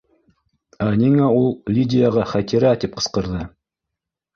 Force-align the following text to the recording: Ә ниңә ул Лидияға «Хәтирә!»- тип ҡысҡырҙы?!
Ә 0.85 0.87
ниңә 1.01 1.29
ул 1.41 1.47
Лидияға 1.77 2.27
«Хәтирә!»- 2.35 2.77
тип 2.87 3.01
ҡысҡырҙы?! 3.01 3.49